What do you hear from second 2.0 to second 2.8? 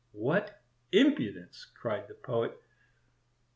the Poet.